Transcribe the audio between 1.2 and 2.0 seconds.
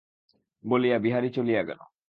চলিয়া গেল।